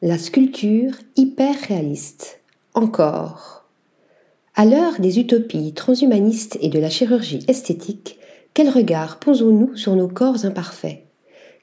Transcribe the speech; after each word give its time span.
La 0.00 0.16
sculpture 0.16 0.92
hyper 1.16 1.56
réaliste. 1.66 2.38
Encore. 2.74 3.64
À 4.54 4.64
l'heure 4.64 5.00
des 5.00 5.18
utopies 5.18 5.72
transhumanistes 5.72 6.56
et 6.60 6.68
de 6.68 6.78
la 6.78 6.88
chirurgie 6.88 7.44
esthétique, 7.48 8.20
quel 8.54 8.68
regard 8.70 9.18
posons-nous 9.18 9.74
sur 9.74 9.96
nos 9.96 10.06
corps 10.06 10.44
imparfaits? 10.44 11.02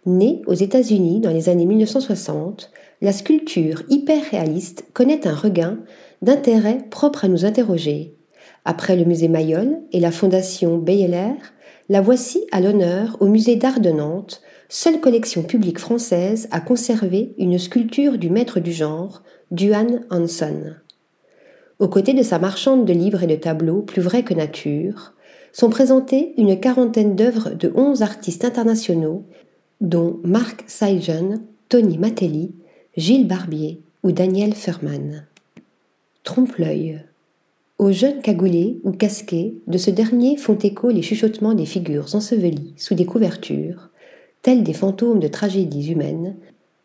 Née 0.05 0.41
aux 0.47 0.53
États-Unis 0.53 1.21
dans 1.21 1.31
les 1.31 1.47
années 1.47 1.65
1960, 1.65 2.71
la 2.99 3.13
sculpture 3.13 3.84
hyper 3.88 4.21
réaliste 4.32 4.83
connaît 4.91 5.25
un 5.25 5.36
regain 5.36 5.79
d'intérêt 6.21 6.79
propre 6.89 7.23
à 7.23 7.27
nous 7.29 7.45
interroger. 7.45 8.17
Après 8.65 8.97
le 8.97 9.05
musée 9.05 9.29
Mayol 9.29 9.77
et 9.93 10.02
la 10.02 10.11
fondation 10.11 10.77
Beyeler, 10.77 11.36
la 11.88 12.02
voici 12.02 12.45
à 12.52 12.59
l'honneur 12.59 13.15
au 13.21 13.27
musée 13.27 13.55
d'art 13.55 13.79
de 13.79 13.91
Nantes, 13.91 14.41
seule 14.70 15.00
collection 15.00 15.43
publique 15.43 15.79
française 15.79 16.47
à 16.52 16.59
conserver 16.59 17.34
une 17.38 17.59
sculpture 17.59 18.18
du 18.18 18.29
maître 18.29 18.59
du 18.59 18.71
genre, 18.71 19.23
Duane 19.52 20.05
Hanson. 20.10 20.75
Aux 21.79 21.88
côtés 21.88 22.14
de 22.14 22.24
sa 22.24 22.39
marchande 22.39 22.86
de 22.86 22.93
livres 22.93 23.24
et 23.24 23.28
de 23.28 23.36
tableaux 23.36 23.82
plus 23.82 24.01
vrais 24.01 24.24
que 24.24 24.33
nature, 24.33 25.14
sont 25.51 25.69
présentées 25.69 26.33
une 26.38 26.60
quarantaine 26.60 27.15
d'œuvres 27.15 27.51
de 27.51 27.71
onze 27.75 28.01
artistes 28.01 28.43
internationaux, 28.43 29.24
dont 29.79 30.19
Marc 30.24 30.64
Saijan, 30.68 31.36
Tony 31.69 31.97
Matelli, 31.97 32.53
Gilles 32.97 33.27
Barbier 33.27 33.81
ou 34.03 34.11
Daniel 34.11 34.53
Furman. 34.53 35.25
Trompe-l'œil. 36.23 37.03
Aux 37.77 37.91
jeunes 37.91 38.22
cagoulés 38.22 38.80
ou 38.83 38.91
casqués, 38.91 39.55
de 39.67 39.77
ce 39.77 39.91
dernier 39.91 40.38
font 40.38 40.58
écho 40.58 40.89
les 40.89 41.02
chuchotements 41.02 41.53
des 41.53 41.66
figures 41.66 42.16
ensevelies 42.16 42.73
sous 42.77 42.95
des 42.95 43.05
couvertures, 43.05 43.89
tels 44.45 44.61
des 44.61 44.73
fantômes 44.73 45.19
de 45.19 45.27
tragédies 45.27 45.91
humaines, 45.91 46.35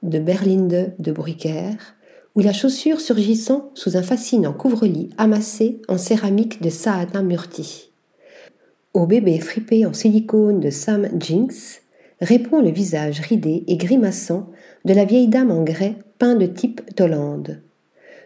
de 0.03 0.19
Berlinde 0.19 0.95
de 0.99 1.13
Bruycker, 1.13 1.77
ou 2.35 2.41
la 2.41 2.55
chaussure 2.55 3.03
surgissant 3.03 3.71
sous 3.75 3.99
un 3.99 4.03
fascinant 4.03 4.55
couvre-lit 4.55 5.11
amassé 5.19 5.83
en 5.87 5.99
céramique 5.99 6.63
de 6.63 6.71
Saadin 6.71 7.23
Murti. 7.23 7.91
Au 8.95 9.07
bébé 9.07 9.39
fripé 9.41 9.85
en 9.85 9.93
silicone 9.93 10.59
de 10.59 10.71
Sam 10.71 11.11
Jinx 11.21 11.83
répond 12.23 12.63
le 12.63 12.71
visage 12.71 13.21
ridé 13.21 13.65
et 13.67 13.77
grimaçant 13.77 14.49
de 14.87 14.95
la 14.95 15.05
vieille 15.05 15.29
dame 15.29 15.51
en 15.51 15.63
grès 15.63 15.97
peint 16.19 16.37
de 16.37 16.47
type 16.47 16.81
Tolande 16.95 17.61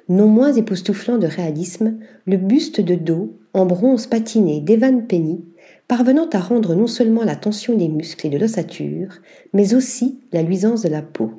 non 0.09 0.27
moins 0.27 0.53
époustouflant 0.53 1.19
de 1.19 1.27
réalisme, 1.27 1.99
le 2.27 2.37
buste 2.37 2.81
de 2.81 2.95
dos, 2.95 3.39
en 3.53 3.67
bronze 3.67 4.07
patiné 4.07 4.61
d'Evan 4.61 5.07
Penny, 5.07 5.45
parvenant 5.89 6.29
à 6.33 6.41
rendre 6.41 6.75
non 6.75 6.87
seulement 6.87 7.25
la 7.25 7.37
tension 7.37 7.77
des 7.77 7.89
muscles 7.89 8.27
et 8.27 8.31
de 8.31 8.39
l'ossature, 8.39 9.21
mais 9.53 9.75
aussi 9.75 10.21
la 10.33 10.43
luisance 10.43 10.83
de 10.83 10.89
la 10.89 11.03
peau. 11.03 11.31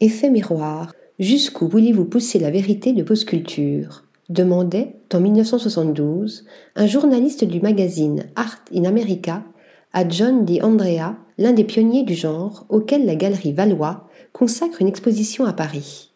Effet 0.00 0.30
miroir, 0.30 0.92
jusqu'où 1.18 1.68
voulez-vous 1.68 2.04
pousser 2.04 2.38
la 2.38 2.50
vérité 2.50 2.92
de 2.92 3.02
vos 3.02 3.14
sculptures? 3.14 4.04
demandait, 4.28 4.96
en 5.12 5.20
1972, 5.20 6.46
un 6.76 6.86
journaliste 6.86 7.44
du 7.44 7.60
magazine 7.60 8.24
Art 8.36 8.64
in 8.74 8.84
America 8.84 9.44
à 9.92 10.08
John 10.08 10.44
D. 10.44 10.60
Andrea, 10.62 11.16
l'un 11.38 11.52
des 11.52 11.64
pionniers 11.64 12.04
du 12.04 12.14
genre, 12.14 12.66
auquel 12.68 13.06
la 13.06 13.16
galerie 13.16 13.52
Valois 13.52 14.08
consacre 14.32 14.80
une 14.80 14.88
exposition 14.88 15.44
à 15.44 15.52
Paris. 15.52 16.10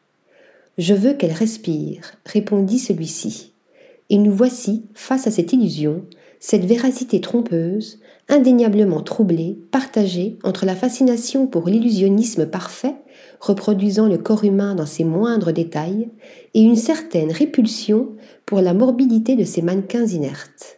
Je 0.79 0.95
veux 0.95 1.15
qu'elle 1.15 1.33
respire, 1.33 2.13
répondit 2.25 2.79
celui-ci. 2.79 3.53
Et 4.11 4.19
nous 4.19 4.33
voici 4.33 4.87
face 4.95 5.27
à 5.27 5.31
cette 5.31 5.53
illusion, 5.53 6.05
cette 6.41 6.65
véracité 6.65 7.21
trompeuse, 7.21 8.01
indéniablement 8.29 9.03
troublée, 9.03 9.59
partagée 9.71 10.39
entre 10.45 10.67
la 10.67 10.77
fascination 10.77 11.47
pour 11.47 11.69
l'illusionnisme 11.69 12.47
parfait, 12.47 12.95
reproduisant 13.41 14.07
le 14.07 14.19
corps 14.19 14.45
humain 14.45 14.75
dans 14.75 14.87
ses 14.87 15.05
moindres 15.05 15.53
détails, 15.53 16.11
et 16.55 16.63
une 16.63 16.77
certaine 16.77 17.33
répulsion 17.33 18.11
pour 18.47 18.61
la 18.61 18.75
morbidité 18.75 19.37
de 19.37 19.45
ces 19.45 19.63
mannequins 19.63 20.07
inertes. 20.07 20.78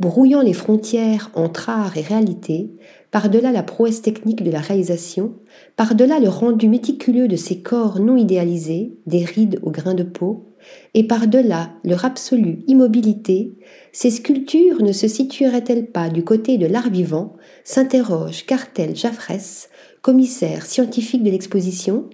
Brouillant 0.00 0.42
les 0.42 0.52
frontières 0.52 1.30
entre 1.34 1.68
art 1.68 1.96
et 1.96 2.02
réalité, 2.02 2.70
par-delà 3.10 3.52
la 3.52 3.62
prouesse 3.62 4.02
technique 4.02 4.42
de 4.42 4.50
la 4.50 4.60
réalisation, 4.60 5.34
par-delà 5.76 6.18
le 6.18 6.28
rendu 6.28 6.68
méticuleux 6.68 7.28
de 7.28 7.36
ces 7.36 7.60
corps 7.60 8.00
non 8.00 8.16
idéalisés, 8.16 8.96
des 9.06 9.24
rides 9.24 9.60
au 9.62 9.70
grain 9.70 9.94
de 9.94 10.02
peau, 10.02 10.46
et 10.94 11.06
par-delà 11.06 11.70
leur 11.84 12.04
absolue 12.04 12.60
immobilité, 12.66 13.54
ces 13.92 14.10
sculptures 14.10 14.82
ne 14.82 14.92
se 14.92 15.08
situeraient-elles 15.08 15.86
pas 15.86 16.08
du 16.08 16.24
côté 16.24 16.56
de 16.56 16.66
l'art 16.66 16.90
vivant 16.90 17.36
s'interroge 17.64 18.46
Cartel 18.46 18.96
Jaffresse, 18.96 19.68
commissaire 20.00 20.64
scientifique 20.64 21.22
de 21.22 21.30
l'exposition, 21.30 22.08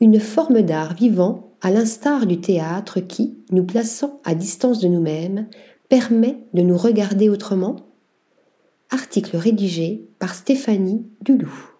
une 0.00 0.20
forme 0.20 0.62
d'art 0.62 0.94
vivant 0.94 1.54
à 1.62 1.70
l'instar 1.70 2.26
du 2.26 2.40
théâtre 2.40 3.00
qui, 3.00 3.38
nous 3.50 3.64
plaçant 3.64 4.20
à 4.24 4.34
distance 4.34 4.80
de 4.80 4.88
nous-mêmes, 4.88 5.48
permet 5.88 6.38
de 6.52 6.62
nous 6.62 6.76
regarder 6.76 7.28
autrement 7.28 7.76
Article 8.90 9.36
rédigé 9.36 10.08
par 10.18 10.34
Stéphanie 10.34 11.06
Dulou. 11.20 11.75